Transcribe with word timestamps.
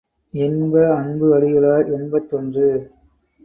இன்ப 0.33 0.95
அன்பு 0.95 1.27
அடிகளார் 1.37 1.87
எண்பத்தொன்று. 1.91 2.67